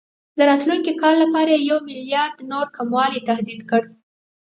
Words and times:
د 0.37 0.39
راتلونکي 0.49 0.91
کال 1.01 1.15
لپاره 1.23 1.49
یې 1.53 1.65
یو 1.69 1.77
میلیارډ 1.87 2.35
نور 2.51 2.65
کموالي 2.77 3.21
تهدید 3.29 3.61
کړ. 3.69 3.81